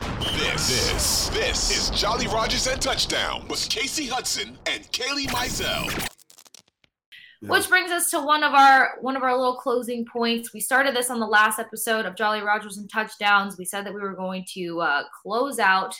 [0.00, 6.06] This, this, this is Jolly Rogers and Touchdown with Kasey Hudson and Kaylee Mizell.
[7.40, 10.52] Which brings us to one of our one of our little closing points.
[10.52, 13.56] We started this on the last episode of Jolly Rogers and Touchdowns.
[13.56, 15.94] We said that we were going to uh, close out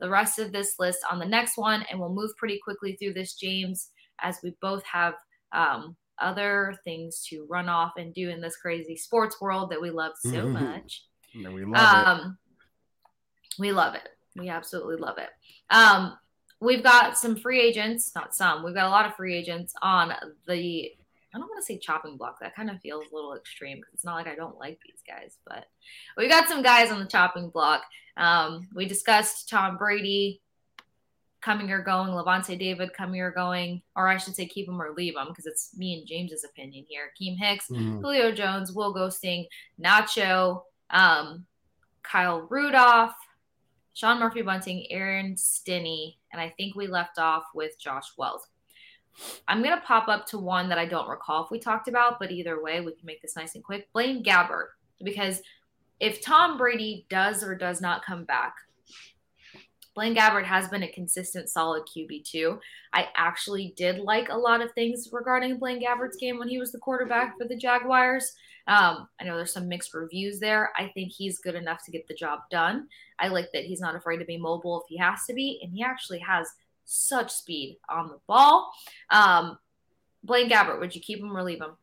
[0.00, 3.14] the rest of this list on the next one, and we'll move pretty quickly through
[3.14, 3.90] this, James,
[4.20, 5.14] as we both have
[5.52, 9.90] um, other things to run off and do in this crazy sports world that we
[9.90, 10.52] love so Mhm.
[10.52, 11.04] much.
[11.34, 12.32] Yeah, we love it.
[13.58, 14.08] We love it.
[14.36, 15.28] We absolutely love it.
[15.70, 16.16] Um,
[16.60, 18.62] we've got some free agents, not some.
[18.64, 20.12] We've got a lot of free agents on
[20.46, 20.92] the.
[21.32, 22.40] I don't want to say chopping block.
[22.40, 25.00] That kind of feels a little extreme because it's not like I don't like these
[25.06, 25.66] guys, but
[26.16, 27.82] we got some guys on the chopping block.
[28.16, 30.40] Um, we discussed Tom Brady
[31.40, 34.92] coming or going, Lavonte David coming or going, or I should say keep him or
[34.96, 37.12] leave him because it's me and James's opinion here.
[37.20, 38.00] Keem Hicks, Mhm.
[38.02, 39.46] Julio Jones, Will Gholston,
[39.82, 41.46] Nacho, um,
[42.02, 43.14] Kyle Rudolph,
[44.00, 48.48] Sean Murphy Bunting, Aaron Stinnie, and I think we left off with Josh Wells.
[49.46, 52.18] I'm going to pop up to one that I don't recall if we talked about,
[52.18, 53.92] but either way, we can make this nice and quick.
[53.92, 54.68] Blaine Gabbert,
[55.04, 55.42] because
[56.00, 58.54] if Tom Brady does or does not come back,
[59.94, 62.58] Blaine Gabbert has been a consistent, solid QB2.
[62.92, 66.72] I actually did like a lot of things regarding Blaine Gabbert's game when he was
[66.72, 68.32] the quarterback for the Jaguars.
[68.66, 70.70] Um, I know there's some mixed reviews there.
[70.78, 72.86] I think he's good enough to get the job done.
[73.18, 75.72] I like that he's not afraid to be mobile if he has to be, and
[75.72, 76.48] he actually has
[76.84, 78.72] such speed on the ball.
[79.10, 79.58] Um,
[80.22, 81.76] Blaine Gabbert, would you keep him or leave him?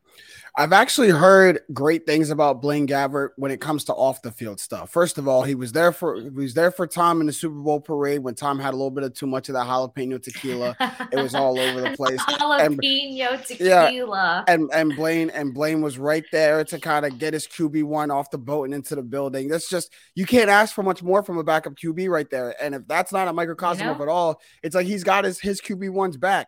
[0.60, 4.60] I've actually heard great things about Blaine Gabbert when it comes to off the field
[4.60, 4.90] stuff.
[4.90, 7.60] First of all, he was there for he was there for Tom in the Super
[7.60, 10.76] Bowl parade when Tom had a little bit of too much of that jalapeno tequila.
[11.12, 12.20] It was all over the place.
[12.24, 14.44] Jalapeno tequila.
[14.48, 17.84] Yeah, and and Blaine and Blaine was right there to kind of get his QB
[17.84, 19.50] one off the boat and into the building.
[19.50, 22.56] That's just you can't ask for much more from a backup QB right there.
[22.60, 23.94] And if that's not a microcosm know?
[23.94, 26.48] of it all, it's like he's got his his QB ones back.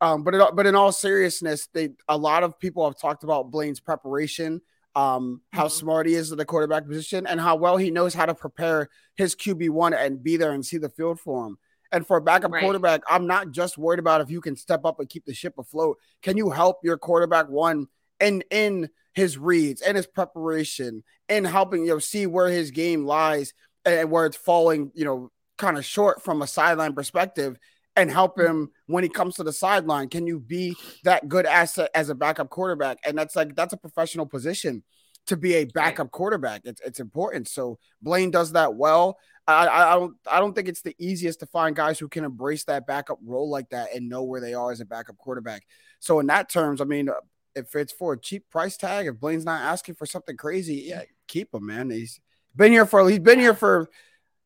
[0.00, 3.50] Um, but it, but in all seriousness, they a lot of people have talked about
[3.50, 4.60] Blaine's preparation,
[4.94, 5.70] um, how Mhm.
[5.70, 8.88] smart he is at the quarterback position, and how well he knows how to prepare
[9.16, 11.58] his QB one and be there and see the field for him.
[11.92, 12.62] And for a backup Right.
[12.62, 15.54] quarterback, I'm not just worried about if you can step up and keep the ship
[15.56, 15.98] afloat.
[16.20, 17.86] Can you help your quarterback one
[18.20, 23.06] and in his reads and his preparation and helping you know see where his game
[23.06, 23.54] lies
[23.86, 27.56] and where it's falling, you know, kind of short from a sideline perspective
[27.96, 30.08] and help him when he comes to the sideline?
[30.08, 32.98] Can you be that good asset as a backup quarterback?
[33.04, 34.82] And that's like that's a professional position
[35.26, 36.62] to be a backup quarterback.
[36.64, 37.48] It's it's important.
[37.48, 39.18] So Blaine does that well.
[39.46, 42.24] I, I I don't I don't think it's the easiest to find guys who can
[42.24, 45.64] embrace that backup role like that and know where they are as a backup quarterback.
[46.00, 47.10] So in that terms, I mean,
[47.54, 51.02] if it's for a cheap price tag, if Blaine's not asking for something crazy, yeah,
[51.26, 51.90] keep him, man.
[51.90, 52.20] He's
[52.54, 53.88] been here for he's been here for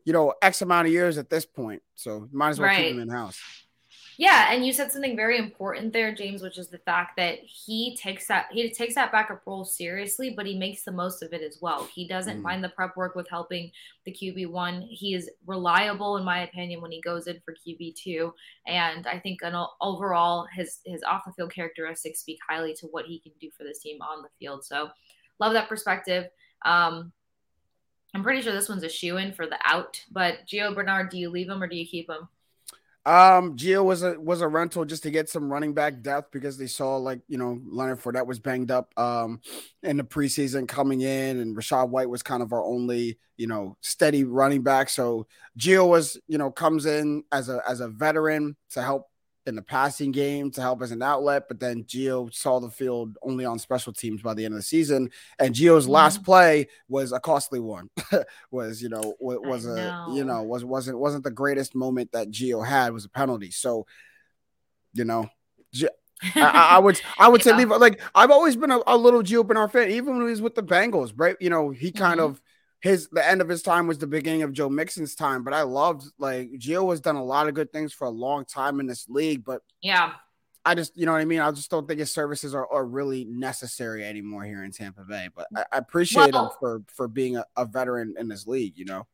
[0.05, 2.77] you know X amount of years at this point, so might as well Right.
[2.85, 3.41] keep him in house.
[4.17, 7.97] Yeah, and you said something very important there, James, which is the fact that he
[7.97, 11.41] takes that he takes that backup role seriously, but he makes the most of it
[11.41, 11.85] as well.
[11.85, 12.43] He doesn't Mm.
[12.43, 13.73] mind the prep work with helping
[14.05, 14.83] the QB one.
[14.83, 18.35] He is reliable, in my opinion, when he goes in for QB two,
[18.67, 23.07] and I think an, overall his his off the field characteristics speak highly to what
[23.07, 24.67] he can do for this team on the field.
[24.67, 24.91] So,
[25.39, 26.29] love that perspective.
[26.67, 27.11] Um,
[28.15, 31.19] I'm pretty sure this one's a shoe in for the out, but Gio Bernard, do
[31.19, 32.29] you leave him or do you keep him?
[33.07, 36.59] Um, Gio was a was a rental just to get some running back depth because
[36.59, 39.41] they saw like you know Leonard Fournette was banged up um
[39.83, 43.79] in the preseason coming in, and Rachaad White was kind of our only you know
[43.81, 44.91] steady running back.
[44.91, 45.27] So
[45.59, 49.10] Gio was you know comes in as a as a veteran to help
[49.51, 53.19] in the passing game to help as an outlet, but then Gio saw the field
[53.23, 57.13] only on special teams by the end of the season, and Gio's last play was
[57.13, 57.91] a costly one.
[58.51, 60.37] was you know wa- was a you know.
[60.39, 63.51] know was wasn't wasn't the greatest moment that Gio had was a penalty.
[63.51, 63.87] So
[64.95, 65.29] you know.
[65.73, 65.89] Gi-
[66.35, 69.47] I, I would I would say leave like I've always been a, a little Gio
[69.47, 71.37] Bernard fan, even when he was with the Bengals, right?
[71.41, 72.25] You know, he kind Mhm.
[72.25, 72.43] of
[72.81, 75.63] his the end of his time was the beginning of Joe Mixon's time, but I
[75.63, 78.87] loved like Gio has done a lot of good things for a long time in
[78.87, 80.13] this league, but yeah.
[80.65, 81.41] I just you know what I mean.
[81.41, 85.29] I just don't think his services are, are really necessary anymore here in Tampa Bay.
[85.35, 88.77] But I, I appreciate Well- him for for being a, a veteran in this league.
[88.77, 89.07] You know,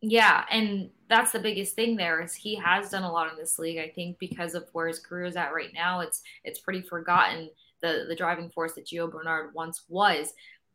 [0.00, 3.58] Yeah, and that's the biggest thing there is he has done a lot in this
[3.58, 3.78] league.
[3.78, 7.50] I think because of where his career is at right now, it's it's pretty forgotten
[7.82, 10.32] the the driving force that Gio Bernard once was.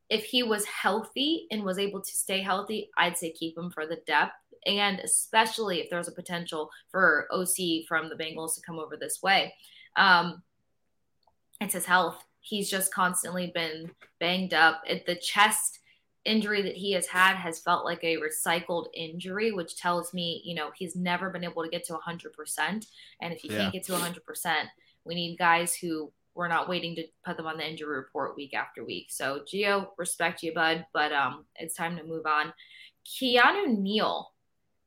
[0.09, 3.86] If he was healthy and was able to stay healthy, I'd say keep him for
[3.86, 4.33] the depth
[4.65, 9.21] and especially if there's a potential for OC from the Bengals to come over this
[9.24, 9.54] way.
[9.95, 10.44] Um,
[11.62, 12.24] it's his health.
[12.42, 14.81] He's just constantly been banged up.
[14.86, 15.80] It, the chest
[16.25, 20.54] injury that he has had has felt like a recycled injury, which tells me, you
[20.54, 22.86] know, he's never been able to get to 100%.
[23.21, 23.57] And if you yeah.
[23.59, 24.19] can't get to 100%,
[25.06, 28.53] we need guys who we're not waiting to put them on the injury report week
[28.53, 29.07] after week.
[29.09, 32.53] So, Gio, respect you, bud, but um, it's time to move on.
[33.05, 34.31] Keanu Neal.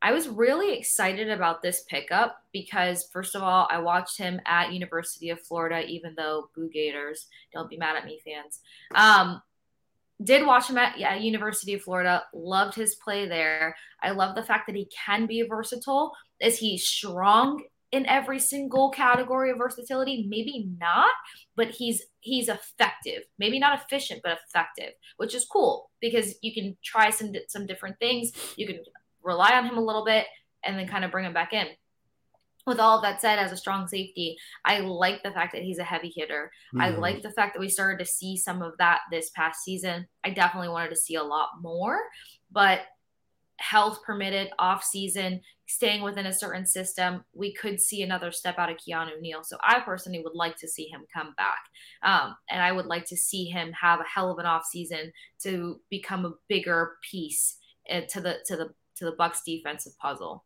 [0.03, 4.73] I was really excited about this pickup because, first of all, I watched him at
[4.73, 8.61] University of Florida, even though Boo Gators, don't be mad at me, fans.
[8.95, 9.43] Um,
[10.23, 12.23] did watch him at yeah, University of Florida.
[12.33, 13.77] Loved his play there.
[14.03, 16.13] I love the fact that he can be versatile.
[16.41, 17.63] Is he strong
[17.93, 20.27] in every single category of versatility?
[20.29, 21.11] Maybe not,
[21.57, 23.23] but he's he's effective.
[23.39, 27.99] Maybe not efficient, but effective, which is cool because you can try some some different
[27.99, 28.33] things.
[28.57, 28.81] You can
[29.23, 30.27] rely on him a little bit
[30.65, 31.67] and then kind of bring him back in
[32.67, 35.79] with all of that said, as a strong safety, I like the fact that he's
[35.79, 36.51] a heavy hitter.
[36.75, 36.81] Mm-hmm.
[36.81, 40.07] I like the fact that we started to see some of that this past season.
[40.25, 41.99] I definitely wanted to see a lot more,
[42.51, 42.81] but
[43.61, 48.71] health permitted, off season, staying within a certain system, we could see another step out
[48.71, 49.45] of Keanu Neal.
[49.45, 51.61] So I personally would like to see him come back.
[52.03, 55.13] Um, and I would like to see him have a hell of an off season
[55.43, 57.57] to become a bigger piece
[57.89, 60.45] eh, to the to the to the Bucs defensive puzzle.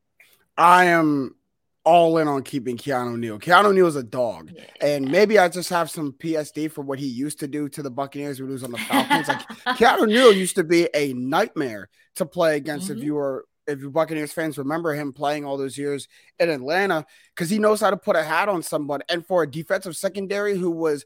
[0.56, 1.36] I am
[1.84, 3.38] all in on keeping Keanu Neal.
[3.38, 4.64] Keanu Neal is a dog, yeah.
[4.80, 7.90] and maybe I just have some PSD for what he used to do to the
[7.90, 9.28] Buccaneers when he was on the Falcons.
[9.28, 9.46] like
[9.78, 12.88] Keanu Neal used to be a nightmare to play against.
[12.88, 12.98] Mm-hmm.
[12.98, 16.08] If you were if you Buccaneers fans remember him playing all those years
[16.38, 19.00] in Atlanta, because he knows how to put a hat on someone.
[19.08, 21.04] And for a defensive secondary who was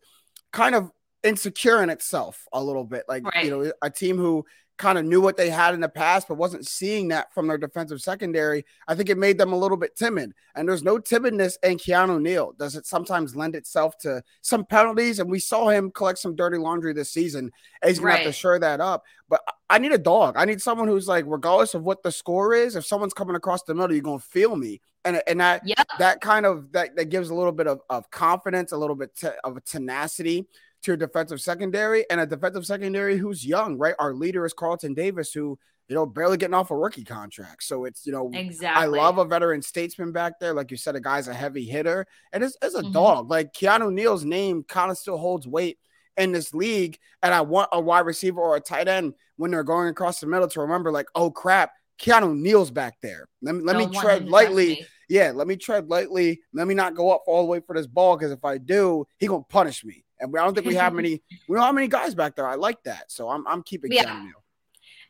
[0.52, 0.90] kind of
[1.22, 3.44] insecure in itself a little bit, like right.
[3.44, 4.44] you know, a team who
[4.78, 7.58] kind of knew what they had in the past, but wasn't seeing that from their
[7.58, 10.32] defensive secondary, I think it made them a little bit timid.
[10.54, 12.52] And there's no timidness in Keanu Neal.
[12.58, 15.18] Does it sometimes lend itself to some penalties?
[15.18, 17.50] And we saw him collect some dirty laundry this season.
[17.82, 19.04] And he's gonna have to shore that up.
[19.28, 20.36] But I need a dog.
[20.38, 23.64] I need someone who's like, regardless of what the score is, if someone's coming across
[23.64, 24.80] the middle, you're gonna feel me.
[25.04, 25.86] And, and that yep.
[25.98, 29.14] that kind of that, that gives a little bit of, of confidence, a little bit
[29.16, 30.46] te- of tenacity
[30.82, 33.94] to your defensive secondary and a defensive secondary who's young, right?
[33.98, 35.58] Our leader is Carlton Davis, who
[35.88, 37.62] you know barely getting off a rookie contract.
[37.64, 38.82] So it's you know exactly.
[38.82, 42.06] I love a veteran statesman back there, like you said, a guy's a heavy hitter
[42.32, 42.92] and it's, it's a mm-hmm.
[42.92, 43.30] dog.
[43.30, 45.78] Like Keanu Neal's name kind of still holds weight
[46.16, 49.62] in this league, and I want a wide receiver or a tight end when they're
[49.62, 53.26] going across the middle to remember, like, oh crap, Keanu Neal's back there.
[53.40, 54.84] Let me let me tread lightly.
[55.08, 56.40] Yeah, let me tread lightly.
[56.52, 59.06] Let me not go up all the way for this ball because if I do,
[59.18, 60.04] he gonna punish me.
[60.20, 61.22] And I don't think we have many.
[61.48, 62.46] We don't have many guys back there.
[62.46, 64.04] I like that, so I'm I'm keeping yeah.
[64.04, 64.44] Keanu Neal.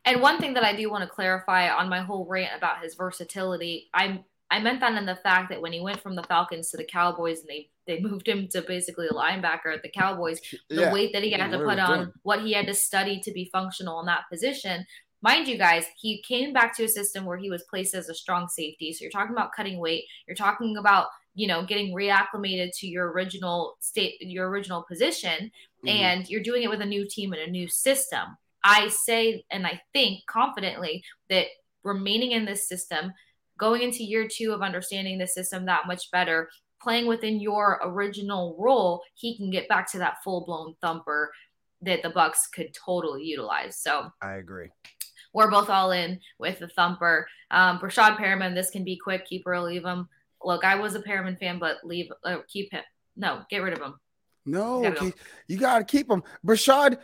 [0.05, 2.95] And one thing that I do want to clarify on my whole rant about his
[2.95, 6.71] versatility, I I meant that in the fact that when he went from the Falcons
[6.71, 10.41] to the Cowboys and they they moved him to basically a linebacker at the Cowboys,
[10.69, 10.93] the yeah.
[10.93, 12.13] weight that he had to put on, doing.
[12.23, 14.87] what he had to study to be functional in that position.
[15.21, 18.15] Mind you, guys, he came back to a system where he was placed as a
[18.15, 18.93] strong safety.
[18.93, 20.05] So you're talking about cutting weight.
[20.27, 25.51] You're talking about you know getting reacclimated to your original state your original position
[25.87, 25.89] mm-hmm.
[25.89, 28.37] and you're doing it with a new team and a new system.
[28.65, 31.47] I say and i think confidently that
[31.85, 33.13] remaining in this system
[33.57, 36.51] going into year two of understanding the system that much better
[36.83, 41.31] playing within your original role he can get back to that full-blown thumper
[41.83, 43.77] that the Bucs could totally utilize.
[43.77, 44.71] So i agree.
[45.33, 47.29] we're both all in with the thumper.
[47.53, 49.25] Um Breshad Perriman this can be quick.
[49.25, 50.09] Keep or leave him
[50.43, 52.83] look, I was a Perriman fan, but leave, uh, keep him.
[53.17, 53.95] No, get rid of him.
[54.47, 55.13] No, gotta go.
[55.47, 56.23] you got to keep him.
[56.47, 56.99] Breshad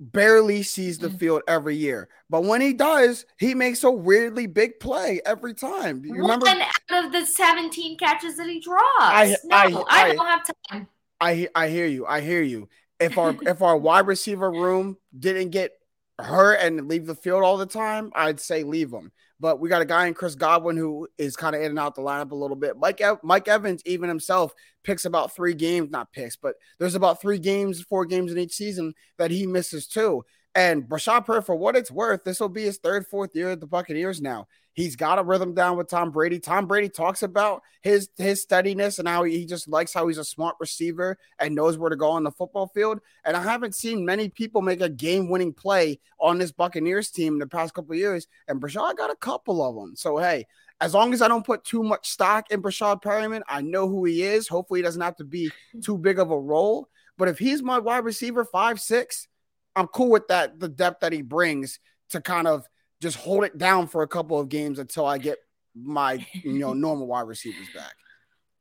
[0.00, 1.18] barely sees the mm.
[1.18, 6.04] field every year, but when he does, he makes a weirdly big play every time.
[6.04, 6.64] You One remember?
[6.90, 8.80] out of the 17 catches that he draws.
[8.98, 10.88] I, no, I, I, I don't have time.
[11.20, 12.06] I I hear you.
[12.06, 12.68] I hear you.
[12.98, 15.72] If our if our wide receiver room didn't get
[16.18, 19.12] hurt and leave the field all the time, I'd say leave him.
[19.38, 21.94] But we got a guy in Chris Godwin who is kind of in and out
[21.94, 22.76] the lineup a little bit.
[22.78, 24.52] Mike Mike Evans, even himself,
[24.82, 28.54] picks about three games, not picks, but there's about three games, four games in each
[28.54, 30.24] season that he misses too.
[30.56, 33.60] And Breshad Perry, for what it's worth, this will be his third, fourth year at
[33.60, 34.48] the Buccaneers now.
[34.72, 36.38] He's got a rhythm down with Tom Brady.
[36.38, 40.24] Tom Brady talks about his his steadiness and how he just likes how he's a
[40.24, 43.00] smart receiver and knows where to go on the football field.
[43.26, 47.38] And I haven't seen many people make a game-winning play on this Buccaneers team in
[47.38, 48.26] the past couple years.
[48.48, 49.94] And Breshad got a couple of them.
[49.94, 50.46] So hey,
[50.80, 54.06] as long as I don't put too much stock in Breshad Perriman, I know who
[54.06, 54.48] he is.
[54.48, 55.50] Hopefully, he doesn't have to be
[55.84, 56.88] too big of a role.
[57.18, 59.28] But if he's my wide receiver, five, six,
[59.76, 60.58] I'm cool with that.
[60.58, 61.78] The depth that he brings
[62.10, 62.66] to kind of
[63.00, 65.38] just hold it down for a couple of games until I get
[65.74, 67.94] my you know normal wide receivers back.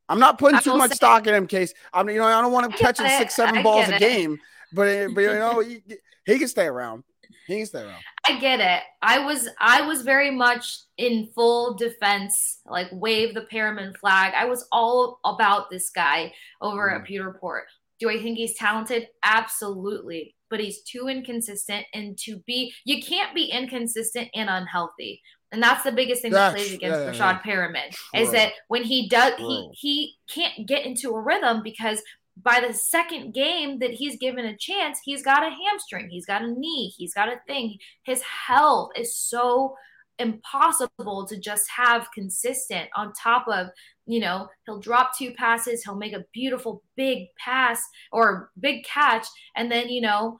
[0.07, 2.51] I'm not putting too much say, stock in him, case I'm you know I don't
[2.51, 4.37] want him catching six seven balls a game,
[4.73, 5.81] but but you know he,
[6.25, 7.03] he, can stay around.
[7.47, 8.03] He can stay around.
[8.27, 8.83] I get it.
[9.01, 14.33] I was I was very much in full defense, like wave the Perriman flag.
[14.35, 16.99] I was all about this guy over mm.
[16.99, 17.63] at Pewter Report.
[17.99, 19.07] Do I think he's talented?
[19.23, 20.34] Absolutely.
[20.49, 25.21] But he's too inconsistent and to be you can't be inconsistent and unhealthy.
[25.51, 27.41] And that's the biggest thing that's, that plays against yeah, Rashad.
[27.41, 28.21] Perriman True.
[28.21, 29.69] is that when he does True.
[29.73, 32.01] he he can't get into a rhythm because
[32.41, 36.41] by the second game that he's given a chance, he's got a hamstring, he's got
[36.41, 37.77] a knee, he's got a thing.
[38.03, 39.75] His health is so
[40.19, 43.67] impossible to just have consistent on top of
[44.05, 49.27] you know he'll drop two passes he'll make a beautiful big pass or big catch
[49.55, 50.39] and then you know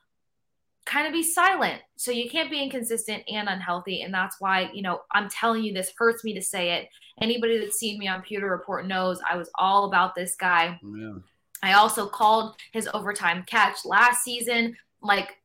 [0.86, 4.82] kind of be silent so you can't be inconsistent and unhealthy and that's why you
[4.82, 6.88] know i'm telling you this hurts me to say it
[7.22, 11.16] anybody that's seen me on pewter report knows i was all about this guy yeah.
[11.66, 14.76] I also called his overtime catch last season.
[15.02, 15.36] Like,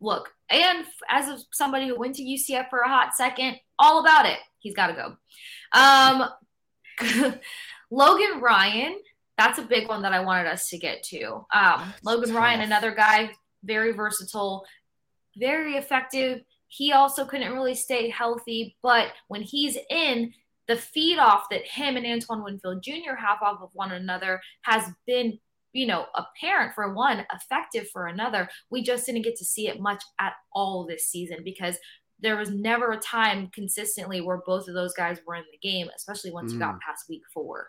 [0.00, 4.26] look, and as of somebody who went to UCF for a hot second, all about
[4.26, 4.38] it.
[4.58, 5.16] He's got to go.
[5.78, 7.34] Um,
[7.90, 8.98] Logan Ryan,
[9.36, 11.44] that's a big one that I wanted us to get to.
[11.52, 12.38] Um, Logan tough.
[12.38, 13.30] Ryan, another guy,
[13.62, 14.64] very versatile,
[15.36, 16.42] very effective.
[16.68, 20.32] He also couldn't really stay healthy, but when he's in,
[20.66, 23.16] the feed off that him and Antoine Winfield Jr.
[23.18, 25.38] have off of one another has been
[25.74, 28.48] you know, apparent for one, effective for another.
[28.70, 31.76] We just didn't get to see it much at all this season because
[32.24, 35.88] there was never a time consistently where both of those guys were in the game,
[35.94, 36.54] especially once mm.
[36.54, 36.80] you got mm.
[36.80, 37.68] past week four.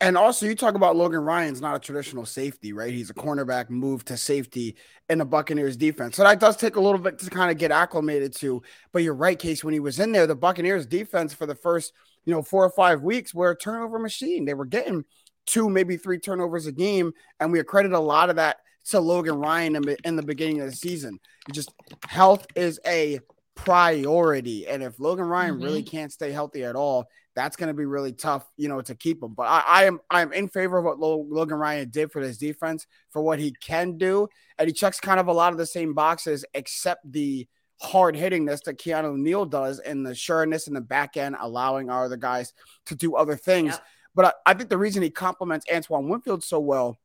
[0.00, 2.92] And also, you talk about Logan Ryan's not a traditional safety, right?
[2.92, 4.76] He's a cornerback move to safety
[5.08, 6.14] in the Buccaneers defense.
[6.14, 8.62] So that does take a little bit to kind of get acclimated to.
[8.92, 9.64] But you're right, Case.
[9.64, 11.92] When he was in there, the Buccaneers defense for the first,
[12.26, 14.44] you know, four or five weeks were a turnover machine.
[14.44, 15.04] They were getting
[15.46, 17.12] two, maybe three turnovers a game.
[17.40, 18.58] And we accredit a lot of that
[18.90, 21.18] to Logan Ryan in, in the beginning of the season.
[21.52, 21.72] just
[22.06, 23.18] health is a
[23.64, 24.66] priority.
[24.66, 25.64] And if Logan Ryan mm-hmm.
[25.64, 28.94] really can't stay healthy at all, that's going to be really tough, you know, to
[28.94, 29.34] keep him.
[29.34, 32.38] But I, I am I am in favor of what Logan Ryan did for his
[32.38, 35.66] defense for what he can do, and he checks kind of a lot of the
[35.66, 37.46] same boxes, except the
[37.80, 42.04] hard hittingness that Keanu Neal does, and the sureness in the back end, allowing our
[42.04, 42.52] other guys
[42.86, 43.74] to do other things.
[43.74, 43.84] Yep.
[44.14, 46.98] But I, I think the reason he complements Antoine Winfield so well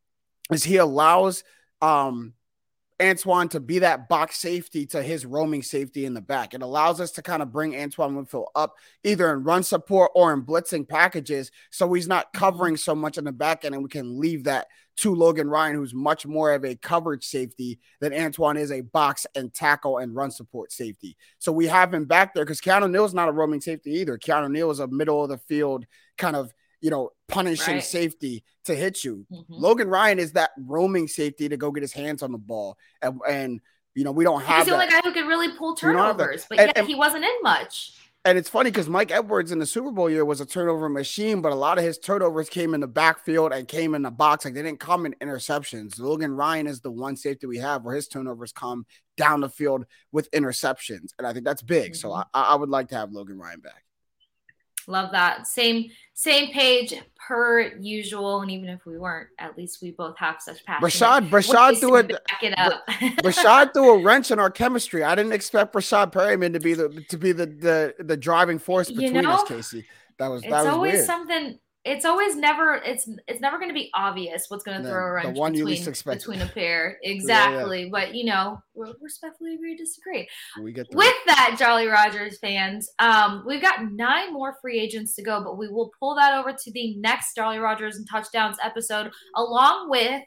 [0.51, 1.43] is he allows
[1.81, 2.33] um,
[3.01, 6.53] Antoine to be that box safety to his roaming safety in the back.
[6.53, 10.33] It allows us to kind of bring Antoine Winfield up either in run support or
[10.33, 11.51] in blitzing packages.
[11.71, 12.39] So he's not mm-hmm.
[12.39, 15.75] covering so much in the back end, and we can leave that to Logan Ryan,
[15.75, 20.15] who's much more of a coverage safety than Antoine is a box and tackle and
[20.15, 21.17] run support safety.
[21.39, 24.17] So we have him back there because Keanu Neal is not a roaming safety either.
[24.17, 25.85] Keanu Neal is a middle of the field
[26.17, 27.83] kind of you know, punishing right.
[27.83, 29.25] safety to hit you.
[29.31, 29.53] Mm-hmm.
[29.53, 32.77] Logan Ryan is that roaming safety to go get his hands on the ball.
[33.01, 33.61] And, and
[33.95, 36.59] you know, we don't have He's the only guy who could really pull turnovers, but
[36.59, 37.93] and, yet and, he wasn't in much.
[38.25, 41.41] And it's funny because Mike Edwards in the Super Bowl year was a turnover machine,
[41.41, 44.43] but a lot of his turnovers came in the backfield and came in the box.
[44.43, 45.99] Like they didn't come in interceptions.
[45.99, 48.85] Logan Ryan is the one safety we have where his turnovers come
[49.15, 51.11] down the field with interceptions.
[51.17, 51.91] And I think that's big.
[51.91, 51.95] Mm-hmm.
[51.95, 53.83] So I, I would like to have Logan Ryan back.
[54.87, 55.47] Love that.
[55.47, 58.41] Same same page per usual.
[58.41, 60.87] And even if we weren't, at least we both have such passion.
[60.87, 62.09] Rashad, Rashad threw it.
[62.09, 62.85] Back it up.
[63.23, 65.03] Rashad threw a wrench in our chemistry.
[65.03, 68.89] I didn't expect Rashad Perriman to be the to be the the, the driving force
[68.89, 69.85] between you know, us, Kasey.
[70.19, 71.05] That was that it's was always weird.
[71.05, 75.05] something it's always never it's it's never going to be obvious what's going to throw
[75.05, 75.83] a wrench between,
[76.17, 76.97] between a pair.
[77.03, 77.91] Exactly yeah, yeah.
[77.91, 80.27] but you know we respectfully agree disagree.
[80.61, 85.23] We get with that jolly rogers fans um we've got nine more free agents to
[85.23, 89.11] go but we will pull that over to the next jolly rogers and touchdowns episode
[89.35, 90.21] along with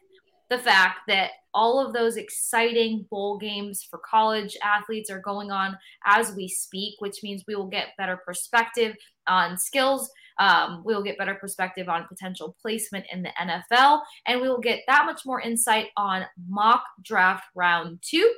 [0.48, 5.76] the fact that all of those exciting bowl games for college athletes are going on
[6.04, 8.94] as we speak which means we will get better perspective
[9.26, 14.40] on skills um, we will get better perspective on potential placement in the NFL, and
[14.40, 18.32] we will get that much more insight on mock draft round two.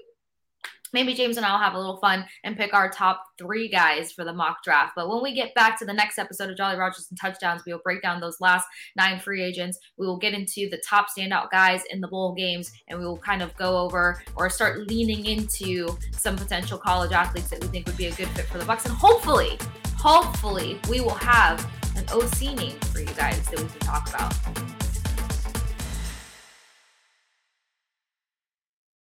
[0.92, 4.24] Maybe James and I'll have a little fun and pick our top three guys for
[4.24, 4.94] the mock draft.
[4.96, 7.72] But when we get back to the next episode of Jolly Rogers and Touchdowns, we
[7.72, 9.78] will break down those last nine free agents.
[9.98, 13.18] We will get into the top standout guys in the bowl games, and we will
[13.18, 17.86] kind of go over or start leaning into some potential college athletes that we think
[17.86, 18.86] would be a good fit for the Bucs.
[18.86, 19.58] And hopefully,
[19.98, 24.77] hopefully, we will have an OC name for you guys that we can talk about.